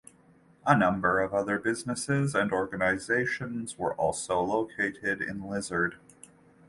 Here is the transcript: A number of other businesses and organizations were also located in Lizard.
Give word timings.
A 0.65 0.75
number 0.75 1.19
of 1.19 1.31
other 1.31 1.59
businesses 1.59 2.33
and 2.33 2.51
organizations 2.51 3.77
were 3.77 3.93
also 3.93 4.39
located 4.41 5.21
in 5.21 5.43
Lizard. 5.47 5.97